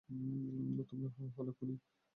[0.89, 1.75] তোমরা হলে খুনী!